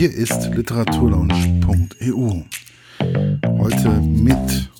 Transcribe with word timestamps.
Hier 0.00 0.14
ist 0.14 0.46
literaturlaunch.eu. 0.54 2.44
Heute 3.58 3.90
mit 4.00 4.70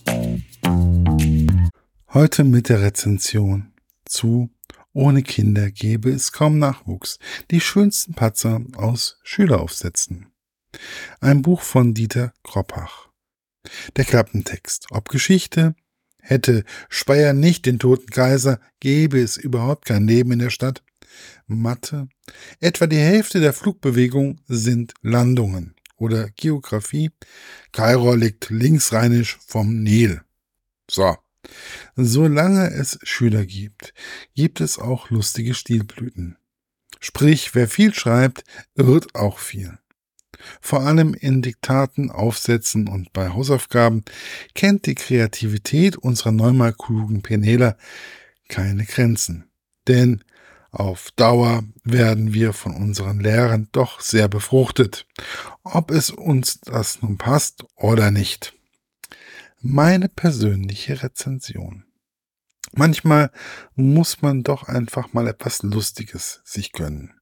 heute 2.14 2.42
mit 2.42 2.70
der 2.70 2.80
Rezension 2.80 3.71
zu 4.06 4.48
Ohne 4.95 5.22
Kinder 5.22 5.71
gäbe 5.71 6.09
es 6.09 6.33
kaum 6.33 6.59
Nachwuchs. 6.59 7.19
Die 7.51 7.61
schönsten 7.61 8.14
Patzer 8.14 8.62
aus 8.77 9.19
Schüleraufsätzen. 9.22 10.33
Ein 11.21 11.43
Buch 11.43 11.61
von 11.61 11.93
Dieter 11.93 12.32
Kroppach. 12.43 13.11
Der 13.96 14.07
Klappentext. 14.07 14.87
Ob 14.91 15.11
Geschichte, 15.11 15.75
Hätte 16.23 16.64
Speyer 16.89 17.34
nicht 17.34 17.66
den 17.66 17.79
toten 17.79 18.09
Kaiser, 18.09 18.59
gäbe 18.79 19.21
es 19.21 19.37
überhaupt 19.37 19.84
kein 19.84 20.07
Leben 20.07 20.32
in 20.32 20.39
der 20.39 20.50
Stadt. 20.50 20.82
Mathe. 21.46 22.08
Etwa 22.61 22.86
die 22.86 22.96
Hälfte 22.96 23.40
der 23.40 23.52
Flugbewegung 23.52 24.40
sind 24.46 24.95
Landungen. 25.02 25.75
Oder 25.96 26.30
Geografie. 26.30 27.11
Kairo 27.72 28.14
liegt 28.14 28.48
linksrheinisch 28.48 29.38
vom 29.46 29.82
Nil. 29.82 30.22
So. 30.90 31.16
Solange 31.94 32.70
es 32.70 32.98
Schüler 33.02 33.44
gibt, 33.44 33.92
gibt 34.34 34.61
es 34.61 34.78
auch 34.78 35.11
lustige 35.11 35.55
Stilblüten. 35.55 36.36
Sprich, 37.00 37.55
wer 37.55 37.69
viel 37.69 37.94
schreibt, 37.94 38.44
irrt 38.74 39.14
auch 39.14 39.38
viel. 39.38 39.78
Vor 40.61 40.80
allem 40.80 41.14
in 41.14 41.42
Diktaten, 41.42 42.11
Aufsätzen 42.11 42.88
und 42.88 43.12
bei 43.12 43.30
Hausaufgaben 43.30 44.05
kennt 44.55 44.86
die 44.86 44.94
Kreativität 44.94 45.97
unserer 45.97 46.33
neunmal 46.33 46.72
klugen 46.72 47.22
Penela 47.22 47.77
keine 48.48 48.84
Grenzen. 48.84 49.50
Denn 49.88 50.24
auf 50.70 51.10
Dauer 51.12 51.64
werden 51.83 52.33
wir 52.33 52.52
von 52.52 52.74
unseren 52.74 53.20
Lehrern 53.20 53.69
doch 53.72 54.00
sehr 54.00 54.28
befruchtet, 54.28 55.06
ob 55.62 55.91
es 55.91 56.10
uns 56.10 56.60
das 56.60 57.02
nun 57.02 57.19
passt 57.19 57.64
oder 57.77 58.10
nicht. 58.10 58.55
Meine 59.60 60.08
persönliche 60.08 61.02
Rezension. 61.02 61.84
Manchmal 62.72 63.30
muss 63.74 64.22
man 64.22 64.42
doch 64.42 64.64
einfach 64.68 65.12
mal 65.12 65.27
etwas 65.27 65.62
Lustiges 65.62 66.40
sich 66.44 66.72
gönnen. 66.72 67.14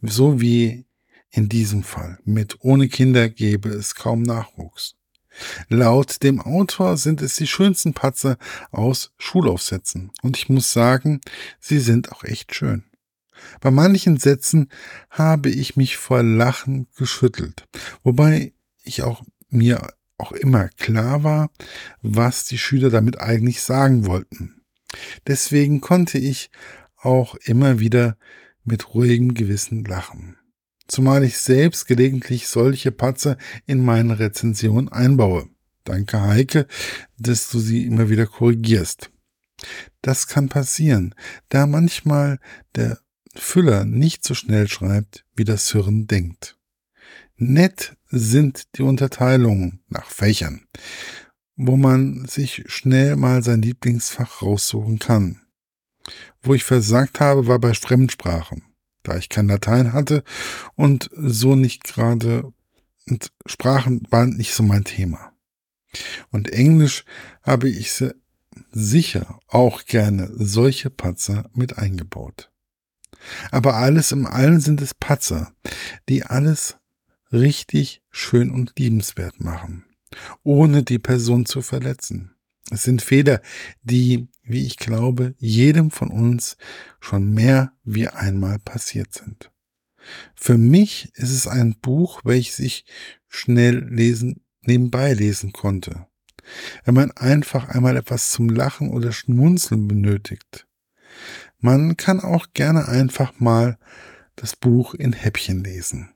So 0.00 0.40
wie 0.40 0.86
in 1.30 1.48
diesem 1.48 1.82
Fall 1.82 2.18
mit 2.24 2.56
ohne 2.60 2.88
Kinder 2.88 3.28
gäbe 3.28 3.68
es 3.68 3.94
kaum 3.94 4.22
Nachwuchs. 4.22 4.96
Laut 5.68 6.22
dem 6.22 6.40
Autor 6.40 6.96
sind 6.96 7.22
es 7.22 7.36
die 7.36 7.46
schönsten 7.46 7.94
Patzer 7.94 8.36
aus 8.70 9.12
Schulaufsätzen. 9.18 10.10
Und 10.22 10.36
ich 10.36 10.48
muss 10.48 10.72
sagen, 10.72 11.20
sie 11.60 11.78
sind 11.78 12.12
auch 12.12 12.24
echt 12.24 12.54
schön. 12.54 12.84
Bei 13.60 13.70
manchen 13.70 14.18
Sätzen 14.18 14.68
habe 15.10 15.48
ich 15.50 15.76
mich 15.76 15.96
vor 15.96 16.22
Lachen 16.22 16.88
geschüttelt, 16.96 17.68
wobei 18.02 18.52
ich 18.82 19.02
auch 19.02 19.22
mir 19.48 19.94
auch 20.16 20.32
immer 20.32 20.68
klar 20.70 21.22
war, 21.22 21.50
was 22.02 22.44
die 22.44 22.58
Schüler 22.58 22.90
damit 22.90 23.20
eigentlich 23.20 23.62
sagen 23.62 24.06
wollten. 24.06 24.62
Deswegen 25.26 25.80
konnte 25.80 26.18
ich 26.18 26.50
auch 26.96 27.36
immer 27.36 27.78
wieder 27.78 28.16
mit 28.64 28.94
ruhigem 28.94 29.34
Gewissen 29.34 29.84
lachen 29.84 30.36
zumal 30.88 31.22
ich 31.22 31.38
selbst 31.38 31.86
gelegentlich 31.86 32.48
solche 32.48 32.90
Patzer 32.90 33.36
in 33.66 33.84
meine 33.84 34.18
Rezension 34.18 34.88
einbaue. 34.88 35.48
Danke, 35.84 36.20
Heike, 36.20 36.66
dass 37.18 37.50
du 37.50 37.60
sie 37.60 37.86
immer 37.86 38.10
wieder 38.10 38.26
korrigierst. 38.26 39.10
Das 40.02 40.26
kann 40.26 40.48
passieren, 40.48 41.14
da 41.48 41.66
manchmal 41.66 42.40
der 42.74 42.98
Füller 43.34 43.84
nicht 43.84 44.24
so 44.24 44.34
schnell 44.34 44.68
schreibt, 44.68 45.24
wie 45.36 45.44
das 45.44 45.70
Hirn 45.70 46.06
denkt. 46.06 46.58
Nett 47.36 47.96
sind 48.08 48.76
die 48.76 48.82
Unterteilungen 48.82 49.80
nach 49.88 50.10
Fächern, 50.10 50.66
wo 51.56 51.76
man 51.76 52.26
sich 52.26 52.64
schnell 52.66 53.16
mal 53.16 53.42
sein 53.42 53.62
Lieblingsfach 53.62 54.42
raussuchen 54.42 54.98
kann. 54.98 55.40
Wo 56.42 56.54
ich 56.54 56.64
versagt 56.64 57.20
habe, 57.20 57.46
war 57.46 57.58
bei 57.58 57.74
Fremdsprachen 57.74 58.67
da 59.02 59.16
ich 59.16 59.28
kein 59.28 59.48
Latein 59.48 59.92
hatte 59.92 60.22
und 60.74 61.10
so 61.12 61.54
nicht 61.54 61.84
gerade 61.84 62.52
und 63.08 63.32
Sprachen 63.46 64.02
waren 64.10 64.36
nicht 64.36 64.52
so 64.52 64.62
mein 64.62 64.84
Thema. 64.84 65.32
Und 66.30 66.50
Englisch 66.50 67.04
habe 67.42 67.68
ich 67.68 68.04
sicher 68.70 69.40
auch 69.46 69.84
gerne 69.86 70.30
solche 70.34 70.90
Patzer 70.90 71.48
mit 71.54 71.78
eingebaut. 71.78 72.50
Aber 73.50 73.74
alles 73.76 74.12
im 74.12 74.26
Allen 74.26 74.60
sind 74.60 74.80
es 74.80 74.94
Patzer, 74.94 75.52
die 76.08 76.24
alles 76.24 76.76
richtig 77.32 78.02
schön 78.10 78.50
und 78.50 78.78
liebenswert 78.78 79.40
machen, 79.40 79.84
ohne 80.42 80.82
die 80.82 80.98
Person 80.98 81.46
zu 81.46 81.62
verletzen. 81.62 82.34
Es 82.70 82.82
sind 82.82 83.02
Fehler, 83.02 83.40
die, 83.82 84.28
wie 84.42 84.66
ich 84.66 84.76
glaube, 84.76 85.34
jedem 85.38 85.90
von 85.90 86.10
uns 86.10 86.56
schon 87.00 87.32
mehr 87.32 87.72
wie 87.84 88.08
einmal 88.08 88.58
passiert 88.58 89.14
sind. 89.14 89.50
Für 90.34 90.58
mich 90.58 91.10
ist 91.14 91.30
es 91.30 91.46
ein 91.46 91.78
Buch, 91.80 92.22
welches 92.24 92.58
ich 92.58 92.84
schnell 93.28 93.84
lesen, 93.88 94.42
nebenbei 94.62 95.12
lesen 95.14 95.52
konnte. 95.52 96.06
Wenn 96.84 96.94
man 96.94 97.10
einfach 97.12 97.68
einmal 97.68 97.96
etwas 97.96 98.30
zum 98.30 98.48
Lachen 98.48 98.90
oder 98.90 99.12
Schmunzeln 99.12 99.86
benötigt. 99.86 100.66
Man 101.58 101.96
kann 101.96 102.20
auch 102.20 102.46
gerne 102.54 102.88
einfach 102.88 103.38
mal 103.38 103.78
das 104.36 104.56
Buch 104.56 104.94
in 104.94 105.12
Häppchen 105.12 105.64
lesen. 105.64 106.10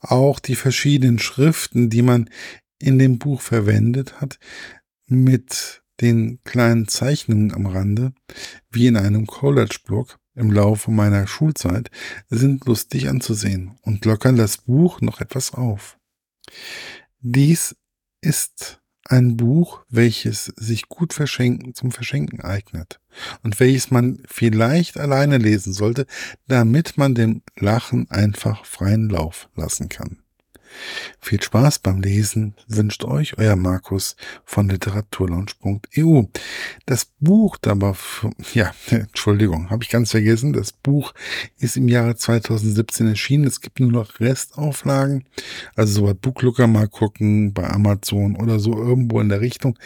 Auch 0.00 0.40
die 0.40 0.56
verschiedenen 0.56 1.18
Schriften, 1.18 1.90
die 1.90 2.02
man 2.02 2.30
in 2.78 2.98
dem 2.98 3.18
Buch 3.18 3.42
verwendet 3.42 4.20
hat, 4.20 4.38
mit 5.10 5.82
den 6.00 6.42
kleinen 6.44 6.88
Zeichnungen 6.88 7.52
am 7.52 7.66
Rande, 7.66 8.12
wie 8.70 8.86
in 8.86 8.96
einem 8.96 9.26
College-Blog 9.26 10.18
im 10.34 10.50
Laufe 10.50 10.90
meiner 10.90 11.26
Schulzeit, 11.26 11.90
sind 12.30 12.64
lustig 12.66 13.08
anzusehen 13.08 13.78
und 13.82 14.04
lockern 14.04 14.36
das 14.36 14.58
Buch 14.58 15.00
noch 15.00 15.20
etwas 15.20 15.52
auf. 15.52 15.98
Dies 17.20 17.76
ist 18.22 18.80
ein 19.04 19.36
Buch, 19.36 19.84
welches 19.88 20.46
sich 20.56 20.88
gut 20.88 21.12
verschenken, 21.12 21.74
zum 21.74 21.90
Verschenken 21.90 22.40
eignet 22.40 23.00
und 23.42 23.58
welches 23.58 23.90
man 23.90 24.22
vielleicht 24.26 24.96
alleine 24.96 25.38
lesen 25.38 25.72
sollte, 25.72 26.06
damit 26.46 26.96
man 26.96 27.14
dem 27.14 27.42
Lachen 27.58 28.08
einfach 28.10 28.64
freien 28.64 29.10
Lauf 29.10 29.48
lassen 29.56 29.88
kann. 29.88 30.22
Viel 31.20 31.42
Spaß 31.42 31.80
beim 31.80 32.00
Lesen 32.00 32.54
wünscht 32.68 33.04
euch 33.04 33.38
euer 33.38 33.56
Markus 33.56 34.16
von 34.44 34.68
literaturlaunch.eu. 34.68 36.22
Das 36.86 37.06
Buch 37.20 37.58
aber, 37.66 37.96
ja, 38.54 38.72
Entschuldigung, 38.90 39.70
habe 39.70 39.84
ich 39.84 39.90
ganz 39.90 40.10
vergessen. 40.10 40.52
Das 40.52 40.72
Buch 40.72 41.12
ist 41.58 41.76
im 41.76 41.88
Jahre 41.88 42.16
2017 42.16 43.08
erschienen. 43.08 43.44
Es 43.44 43.60
gibt 43.60 43.80
nur 43.80 43.92
noch 43.92 44.20
Restauflagen. 44.20 45.24
Also 45.74 46.00
so 46.00 46.06
bei 46.06 46.14
Booklooker 46.14 46.66
mal 46.66 46.88
gucken, 46.88 47.52
bei 47.52 47.68
Amazon 47.68 48.36
oder 48.36 48.58
so 48.58 48.72
irgendwo 48.72 49.20
in 49.20 49.28
der 49.28 49.40
Richtung. 49.40 49.78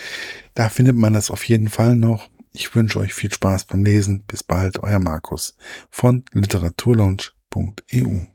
Da 0.55 0.69
findet 0.69 0.97
man 0.97 1.13
das 1.13 1.31
auf 1.31 1.45
jeden 1.45 1.69
Fall 1.69 1.97
noch. 1.97 2.29
Ich 2.53 2.75
wünsche 2.75 3.01
euch 3.01 3.15
viel 3.15 3.33
Spaß 3.33 3.65
beim 3.65 3.85
Lesen. 3.85 4.23
Bis 4.27 4.43
bald, 4.43 4.83
euer 4.83 5.01
Markus 5.01 5.57
von 5.91 6.25
literaturlaunch.eu. 6.33 8.34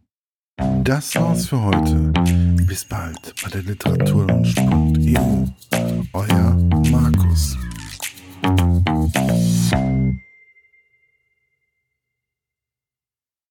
Das 0.84 1.16
war's 1.16 1.48
für 1.48 1.62
heute. 1.62 2.12
Bis 2.66 2.84
bald 2.84 3.34
bei 3.44 3.50
der 3.50 3.64
Literaturlaunch.eu. 3.64 5.79